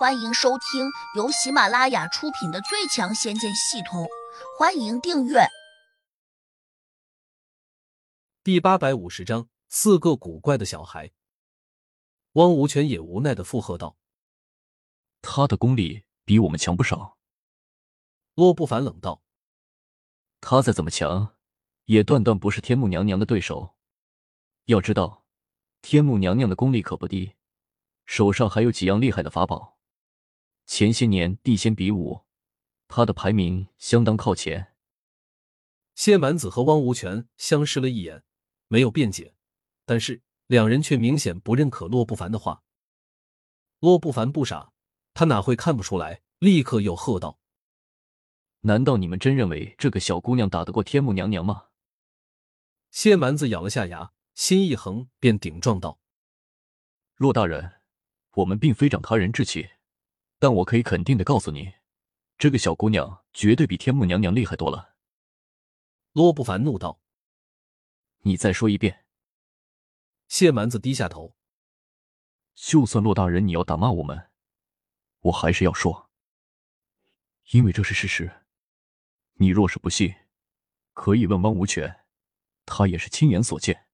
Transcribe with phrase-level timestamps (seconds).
[0.00, 4.04] 欢迎收听由喜马拉雅出品的《最强仙剑系统》，
[4.58, 5.46] 欢迎订阅。
[8.42, 11.12] 第八百五十章，四个古怪的小孩。
[12.32, 13.98] 汪无权也无奈的附和道
[15.20, 17.18] ：“他的功力比我们强不少。”
[18.36, 19.20] 洛不凡冷道
[20.40, 21.36] ：“他再怎么强，
[21.84, 23.76] 也断断不是天目娘娘的对手。
[24.64, 25.26] 要知道，
[25.82, 27.34] 天目娘娘的功力可不低，
[28.06, 29.76] 手上还有几样厉害的法宝。”
[30.72, 32.20] 前些年地仙比武，
[32.86, 34.72] 他的排名相当靠前。
[35.96, 38.22] 谢满子和汪无权相视了一眼，
[38.68, 39.34] 没有辩解，
[39.84, 42.62] 但是两人却明显不认可洛不凡的话。
[43.80, 44.72] 洛不凡不傻，
[45.12, 46.22] 他哪会看不出来？
[46.38, 47.40] 立刻又喝道
[48.62, 51.66] ：“难道你们真认为这个小姑娘打得过天母娘娘吗？”
[52.92, 55.98] 谢蛮子咬了下牙，心一横，便顶撞道
[57.18, 57.80] ：“洛大人，
[58.34, 59.70] 我们并非长他人志气。”
[60.40, 61.74] 但我可以肯定的告诉你，
[62.38, 64.96] 这个小姑娘绝对比天目娘娘厉害多了。
[66.12, 66.98] 洛不凡怒道
[68.24, 69.04] ：“你再说一遍。”
[70.28, 71.36] 谢蛮子低下头。
[72.54, 74.30] 就算洛大人你要打骂我们，
[75.20, 76.10] 我还是要说，
[77.50, 78.44] 因为这是事实。
[79.34, 80.14] 你若是不信，
[80.94, 82.06] 可以问汪无权，
[82.64, 83.88] 他也是亲眼所见。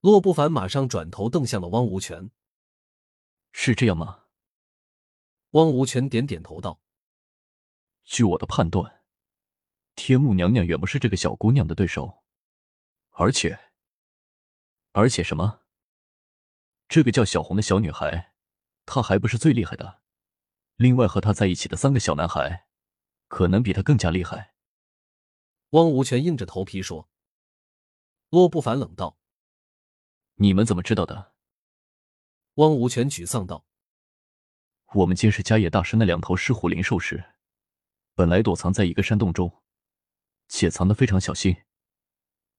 [0.00, 2.30] 洛不凡马上转头瞪向了汪无权
[3.52, 4.24] ：“是这样吗？”
[5.50, 6.80] 汪无权点点头道
[8.04, 9.02] ：“据我的判断，
[9.94, 12.24] 天幕娘娘远不是这个小姑娘的对手，
[13.10, 13.58] 而且，
[14.92, 15.62] 而且什么？
[16.88, 18.34] 这个叫小红的小女孩，
[18.84, 20.02] 她还不是最厉害的。
[20.76, 22.68] 另外和她在一起的三个小男孩，
[23.28, 24.54] 可能比她更加厉害。”
[25.70, 27.08] 汪无权硬着头皮说。
[28.30, 29.18] 洛不凡冷道
[30.36, 31.32] ：“你们怎么知道的？”
[32.54, 33.66] 汪无权沮丧道。
[34.96, 37.22] 我们监视迦叶大师那两头狮虎灵兽时，
[38.14, 39.62] 本来躲藏在一个山洞中，
[40.48, 41.54] 且藏得非常小心，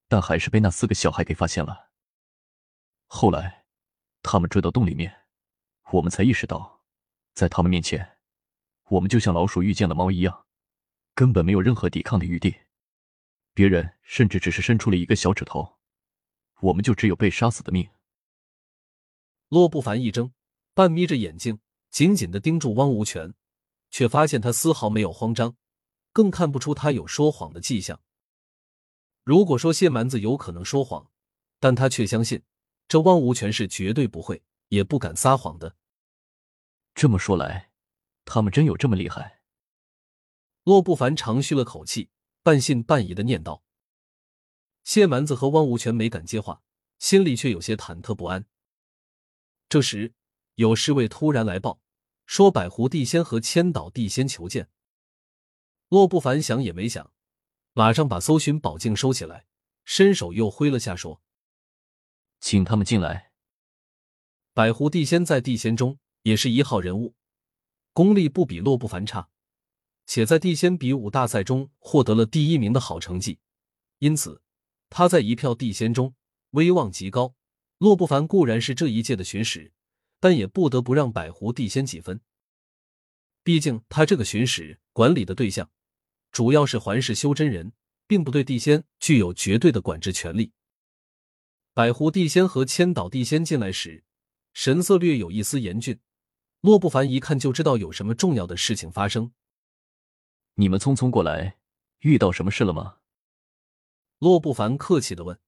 [0.06, 1.90] 但还是被那四个小孩给发现了。
[3.06, 3.64] 后来，
[4.22, 5.22] 他们追到洞里面，
[5.90, 6.84] 我们才意识到，
[7.34, 8.18] 在他们面前，
[8.84, 10.46] 我们就像老鼠遇见了猫一样，
[11.16, 12.54] 根本没有任何抵抗的余地。
[13.52, 15.80] 别人甚至只是伸出了一个小指头，
[16.60, 17.90] 我们就只有被杀死的命。
[19.48, 20.30] 洛不凡一怔，
[20.72, 21.58] 半眯着眼睛。
[21.90, 23.34] 紧紧的盯住汪无权，
[23.90, 25.56] 却发现他丝毫没有慌张，
[26.12, 28.00] 更看不出他有说谎的迹象。
[29.24, 31.10] 如果说谢蛮子有可能说谎，
[31.58, 32.42] 但他却相信
[32.86, 35.76] 这汪无权是绝对不会也不敢撒谎的。
[36.94, 37.70] 这么说来，
[38.24, 39.40] 他们真有这么厉害？
[40.64, 42.10] 洛不凡长吁了口气，
[42.42, 43.64] 半信半疑的念道。
[44.84, 46.62] 谢蛮子和汪无权没敢接话，
[46.98, 48.46] 心里却有些忐忑不安。
[49.68, 50.14] 这时。
[50.58, 51.80] 有侍卫突然来报，
[52.26, 54.68] 说百狐地仙和千岛地仙求见。
[55.88, 57.12] 洛不凡想也没想，
[57.74, 59.46] 马上把搜寻宝镜收起来，
[59.84, 61.22] 伸手又挥了下，说
[62.40, 63.30] ：“请他们进来。”
[64.52, 67.14] 百狐地仙在地仙中也是一号人物，
[67.92, 69.28] 功力不比洛不凡差，
[70.06, 73.38] 且在地仙比武大赛中获得了第一名的好成绩，
[74.00, 74.42] 因此
[74.90, 76.16] 他在一票地仙中
[76.50, 77.36] 威望极高。
[77.78, 79.72] 洛不凡固然是这一届的巡使。
[80.20, 82.20] 但也不得不让百狐地仙几分，
[83.42, 85.70] 毕竟他这个巡使管理的对象
[86.32, 87.72] 主要是环视修真人，
[88.06, 90.52] 并不对地仙具有绝对的管制权利。
[91.72, 94.04] 百狐地仙和千岛地仙进来时，
[94.52, 96.00] 神色略有一丝严峻，
[96.60, 99.32] 洛不凡一看就知道有什么重要的事情发生。
[100.54, 101.58] 你们匆匆过来，
[102.00, 102.96] 遇到什么事了吗？
[104.18, 105.38] 洛不凡客气的问。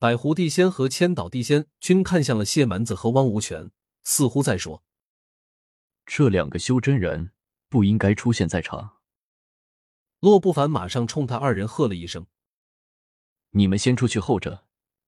[0.00, 3.72] 百狐地仙和千岛地仙均看向了谢蛮子和汪无权，
[4.04, 4.84] 似乎在说
[6.06, 7.32] ：“这两个修真人
[7.68, 8.98] 不应该出现在场。”
[10.20, 12.28] 洛不凡马上冲他二人喝了一声
[13.50, 14.66] ：“你们先出去候着，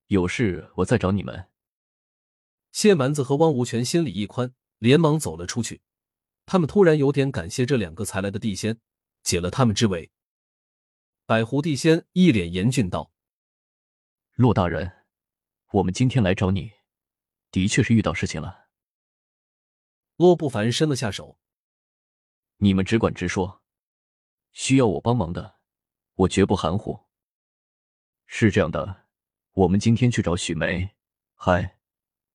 [0.09, 1.47] 有事我再找你们。”
[2.73, 5.83] 谢蛮子和汪无权心里一宽，连忙走了出去。
[6.47, 8.81] 他们突然有点感谢这两个才来的地仙，
[9.23, 10.11] 解了他们之围。
[11.27, 13.13] 百狐地仙一脸严峻道。
[14.41, 14.91] 骆大人，
[15.73, 16.73] 我们今天来找你，
[17.51, 18.69] 的确是遇到事情了。
[20.17, 21.39] 骆不凡伸了下手，
[22.57, 23.61] 你们只管直说，
[24.53, 25.57] 需要我帮忙的，
[26.15, 27.01] 我绝不含糊。
[28.25, 29.05] 是这样的，
[29.53, 30.97] 我们今天去找许梅，
[31.35, 31.77] 嗨，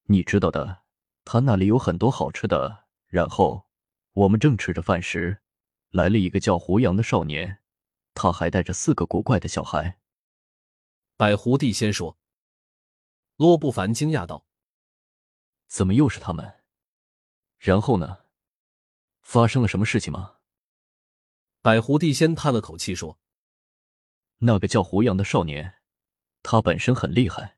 [0.03, 0.83] 你知道的，
[1.23, 2.85] 她那里有很多好吃的。
[3.07, 3.65] 然后
[4.13, 5.41] 我们正吃着饭时，
[5.89, 7.63] 来了一个叫胡杨的少年，
[8.13, 9.97] 他还带着四个古怪的小孩。
[11.17, 12.17] 百狐帝仙说
[13.37, 14.45] ：“洛不凡惊讶道
[15.67, 16.61] ：‘怎么又是他们？
[17.57, 18.25] 然后呢？
[19.21, 20.39] 发生了什么事情吗？
[21.61, 23.17] 百狐帝仙叹了口气说
[24.39, 25.81] ：“那个叫胡杨的少年，
[26.43, 27.57] 他本身很厉害，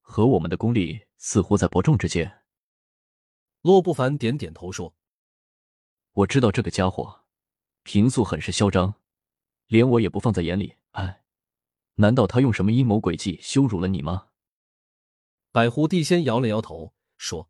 [0.00, 2.42] 和我们的功力似乎在伯仲之间。”
[3.62, 4.96] 洛不凡点点头说
[6.12, 7.24] ：“我知道这个家伙，
[7.84, 9.00] 平素很是嚣张，
[9.68, 10.76] 连我也不放在眼里。
[10.90, 11.23] 哎，
[11.94, 14.28] 难道他用什么阴谋诡计羞辱了你吗？”
[15.52, 17.48] 百狐帝仙摇了摇头说：“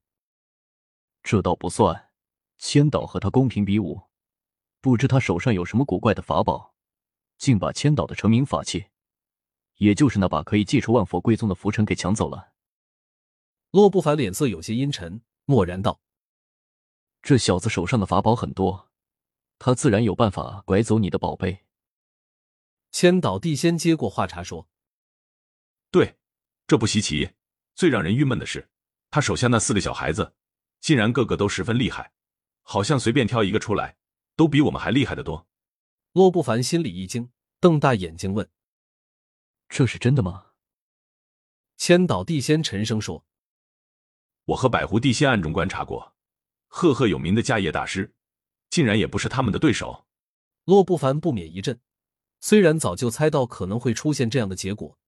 [1.23, 2.11] 这倒不算，
[2.59, 4.03] 千岛和他公平比武。”
[4.81, 6.75] 不知他手上有什么古怪的法宝，
[7.39, 8.89] 竟把千岛的成名法器，
[9.77, 12.53] 也就是那把可以祭出万佛归宗的拂尘给抢走了。
[13.71, 16.03] 洛不凡脸色有些阴沉，默然道
[17.23, 18.91] ：“这小子手上的法宝很多，
[19.59, 21.64] 他自然有办法拐走你的宝贝。”
[22.95, 24.69] 千岛地仙接过话茬说
[25.91, 26.17] ：“对，
[26.69, 27.33] 这不稀奇。
[27.75, 28.71] 最让人郁闷的是，
[29.11, 30.37] 他手下那四个小孩子，
[30.79, 32.13] 竟然个个都十分厉害，
[32.63, 33.97] 好像随便挑一个出来。”
[34.37, 35.49] 都比我们还厉害的多。
[36.13, 38.49] 洛不凡心里一惊，瞪大眼睛问
[39.69, 40.53] ：“这是真的吗？”
[41.77, 43.27] 千岛地仙沉声说
[44.47, 46.15] ：“我和百狐地仙暗中观察过，
[46.69, 48.15] 赫赫有名的迦叶大师，
[48.71, 50.07] 竟然也不是他们的对手。”
[50.65, 51.81] 洛不凡不免一震，
[52.47, 54.99] 虽然早就猜到可能会出现这样的结果，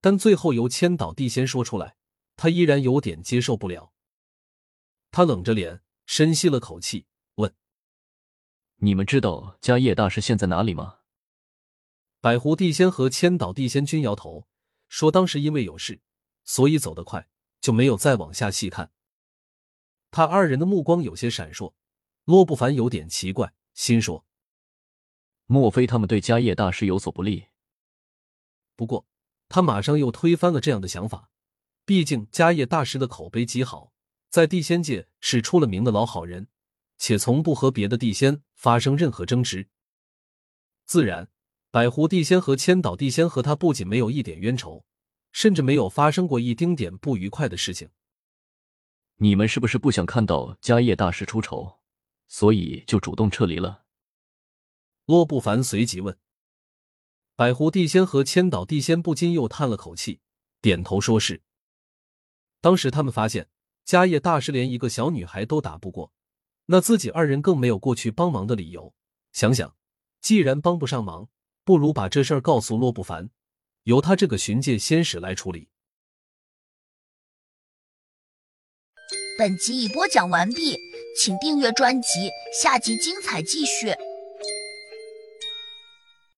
[0.00, 1.96] 但最后由千岛地仙说出来，
[2.36, 3.92] 他依然有点接受不了。
[5.10, 7.04] 他冷着脸，深吸了口气。
[7.34, 7.54] 问
[8.76, 11.00] 你们知道迦叶大师现在哪里吗？
[12.18, 14.48] 百狐地仙和千岛地仙均摇头，
[14.88, 16.00] 说当时因为有事，
[16.44, 17.28] 所以走得快，
[17.60, 18.90] 就没有再往下细看。
[20.10, 21.74] 他二人的目光有些闪烁，
[22.24, 24.24] 洛不凡有点奇怪，心说：
[25.52, 27.46] 莫非他们对迦叶大师有所不利？
[28.76, 29.08] 不过
[29.48, 31.28] 他马上又推翻了这样的想法，
[31.84, 33.92] 毕竟迦叶大师的口碑极好，
[34.28, 36.46] 在地仙界是出了名的老好人。
[36.98, 39.70] 且从不和别的地仙发生任何争执，
[40.84, 41.28] 自然，
[41.72, 44.84] 百狐地仙和千岛地仙和他不仅没有一点冤仇，
[45.32, 47.88] 甚至没有发生过一丁点不愉快的事情。
[49.16, 51.80] 你们是不是不想看到迦叶大师出丑，
[52.28, 53.79] 所以就主动撤离了？
[55.10, 56.16] 洛不凡随即问。
[57.34, 60.20] 百狐地仙和千岛地仙不禁又叹了口气，
[60.60, 61.42] 点头说是。
[62.60, 63.48] 当时他们发现
[63.84, 66.12] 迦叶大师连一个小女孩都打不过。
[66.66, 68.94] 那自己二人更没有过去帮忙的理由。
[69.32, 69.74] 想想，
[70.20, 71.28] 既然帮不上忙，
[71.64, 73.30] 不如把这事儿告诉洛不凡，
[73.82, 75.70] 由他这个巡界仙使来处理。
[79.36, 80.76] 本集已播讲完毕，
[81.18, 82.30] 请订阅专辑，
[82.62, 83.92] 下集精彩继续。